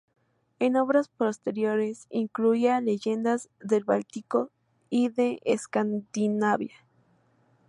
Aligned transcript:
En 0.57 0.77
obras 0.77 1.09
posteriores 1.09 2.07
incluía 2.09 2.81
leyendas 2.81 3.49
del 3.59 3.83
Báltico 3.83 4.49
y 4.89 5.09
de 5.09 5.39
Escandinavia. 5.45 6.73